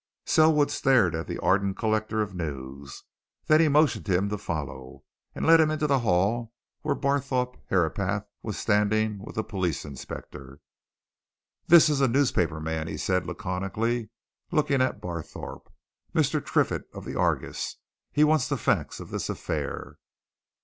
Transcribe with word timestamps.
Selwood 0.25 0.71
stared 0.71 1.13
at 1.13 1.27
the 1.27 1.37
ardent 1.41 1.77
collector 1.77 2.23
of 2.23 2.33
news; 2.33 3.03
then 3.45 3.59
he 3.61 3.67
motioned 3.67 4.09
him 4.09 4.29
to 4.29 4.37
follow, 4.39 5.03
and 5.35 5.45
led 5.45 5.59
him 5.61 5.69
into 5.69 5.85
the 5.85 5.99
hall 5.99 6.45
to 6.45 6.49
where 6.81 6.95
Barthorpe 6.95 7.55
Herapath 7.69 8.25
was 8.41 8.57
standing 8.57 9.19
with 9.23 9.35
the 9.35 9.43
police 9.43 9.85
inspector. 9.85 10.59
"This 11.67 11.87
is 11.87 12.01
a 12.01 12.07
newspaper 12.07 12.59
man," 12.59 12.87
he 12.87 12.97
said 12.97 13.27
laconically, 13.27 14.09
looking 14.51 14.81
at 14.81 15.01
Barthorpe. 15.01 15.71
"Mr. 16.15 16.43
Triffitt, 16.43 16.85
of 16.95 17.05
the 17.05 17.15
Argus. 17.15 17.77
He 18.11 18.23
wants 18.23 18.47
the 18.49 18.57
facts 18.57 18.99
of 18.99 19.11
this 19.11 19.29
affair." 19.29 19.97